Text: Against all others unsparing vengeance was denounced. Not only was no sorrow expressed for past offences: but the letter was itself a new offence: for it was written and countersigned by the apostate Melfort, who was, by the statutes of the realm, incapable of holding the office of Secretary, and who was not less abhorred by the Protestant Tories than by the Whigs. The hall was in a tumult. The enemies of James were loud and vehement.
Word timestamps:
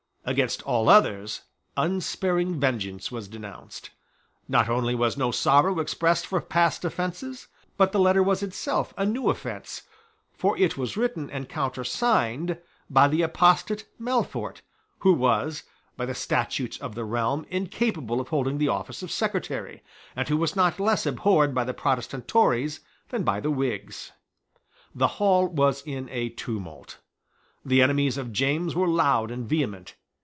Against 0.23 0.61
all 0.61 0.87
others 0.87 1.41
unsparing 1.75 2.59
vengeance 2.59 3.11
was 3.11 3.27
denounced. 3.27 3.89
Not 4.47 4.69
only 4.69 4.93
was 4.93 5.17
no 5.17 5.31
sorrow 5.31 5.79
expressed 5.79 6.27
for 6.27 6.39
past 6.39 6.85
offences: 6.85 7.47
but 7.75 7.91
the 7.91 7.99
letter 7.99 8.21
was 8.21 8.43
itself 8.43 8.93
a 8.97 9.03
new 9.05 9.29
offence: 9.31 9.81
for 10.31 10.55
it 10.59 10.77
was 10.77 10.95
written 10.95 11.27
and 11.31 11.49
countersigned 11.49 12.59
by 12.87 13.07
the 13.07 13.23
apostate 13.23 13.87
Melfort, 13.99 14.61
who 14.99 15.11
was, 15.11 15.63
by 15.97 16.05
the 16.05 16.13
statutes 16.13 16.77
of 16.77 16.93
the 16.93 17.03
realm, 17.03 17.43
incapable 17.49 18.21
of 18.21 18.27
holding 18.27 18.59
the 18.59 18.67
office 18.69 19.01
of 19.01 19.09
Secretary, 19.11 19.81
and 20.15 20.29
who 20.29 20.37
was 20.37 20.55
not 20.55 20.79
less 20.79 21.07
abhorred 21.07 21.55
by 21.55 21.63
the 21.63 21.73
Protestant 21.73 22.27
Tories 22.27 22.81
than 23.09 23.23
by 23.23 23.39
the 23.39 23.51
Whigs. 23.51 24.11
The 24.93 25.07
hall 25.17 25.47
was 25.47 25.81
in 25.81 26.07
a 26.11 26.29
tumult. 26.29 26.99
The 27.65 27.81
enemies 27.81 28.19
of 28.19 28.31
James 28.31 28.75
were 28.75 28.87
loud 28.87 29.31
and 29.31 29.49
vehement. 29.49 29.95